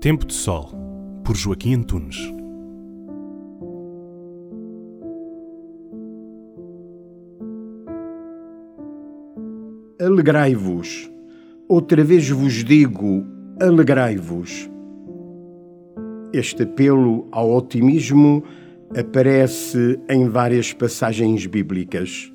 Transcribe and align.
Tempo 0.00 0.24
de 0.24 0.32
Sol, 0.32 0.70
por 1.22 1.36
Joaquim 1.36 1.74
Antunes. 1.74 2.16
Alegrai-vos. 10.00 11.10
Outra 11.68 12.02
vez 12.02 12.30
vos 12.30 12.64
digo, 12.64 13.26
alegrai-vos. 13.60 14.70
Este 16.32 16.62
apelo 16.62 17.28
ao 17.30 17.54
otimismo 17.54 18.42
aparece 18.98 20.00
em 20.08 20.30
várias 20.30 20.72
passagens 20.72 21.44
bíblicas. 21.44 22.32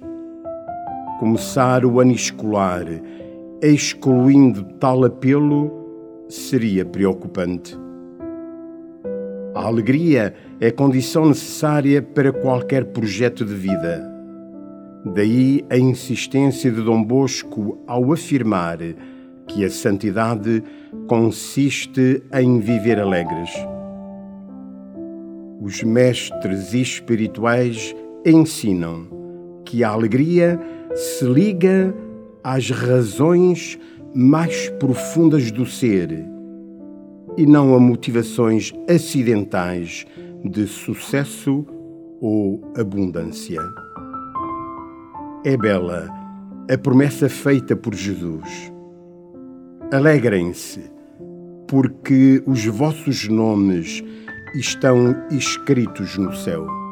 Começar 1.17 1.83
o 1.83 1.99
ano 1.99 2.11
escolar 2.11 2.85
excluindo 3.59 4.63
tal 4.79 5.03
apelo 5.03 5.84
seria 6.27 6.85
preocupante. 6.85 7.77
A 9.53 9.67
alegria 9.67 10.33
é 10.59 10.69
condição 10.69 11.27
necessária 11.27 12.01
para 12.01 12.33
qualquer 12.33 12.85
projeto 12.85 13.45
de 13.45 13.53
vida. 13.53 14.11
Daí 15.13 15.63
a 15.69 15.77
insistência 15.77 16.71
de 16.71 16.81
Dom 16.81 17.03
Bosco 17.03 17.77
ao 17.87 18.11
afirmar 18.11 18.79
que 19.47 19.63
a 19.63 19.69
santidade 19.69 20.63
consiste 21.07 22.23
em 22.33 22.59
viver 22.59 22.99
alegres. 22.99 23.51
Os 25.61 25.83
mestres 25.83 26.73
espirituais 26.73 27.95
ensinam 28.25 29.07
que 29.63 29.83
a 29.83 29.89
alegria 29.89 30.59
se 30.95 31.25
liga 31.25 31.95
às 32.43 32.69
razões 32.69 33.79
mais 34.15 34.69
profundas 34.79 35.51
do 35.51 35.65
ser 35.65 36.25
e 37.37 37.45
não 37.45 37.75
a 37.75 37.79
motivações 37.79 38.73
acidentais 38.89 40.05
de 40.41 40.65
sucesso 40.67 41.65
ou 42.21 42.61
abundância. 42.77 43.59
É 45.43 45.57
bela 45.57 46.07
a 46.71 46.77
promessa 46.77 47.27
feita 47.27 47.75
por 47.75 47.93
Jesus. 47.93 48.71
Alegrem-se, 49.91 50.89
porque 51.67 52.41
os 52.47 52.65
vossos 52.65 53.27
nomes 53.27 54.01
estão 54.55 55.13
escritos 55.29 56.17
no 56.17 56.33
céu. 56.33 56.84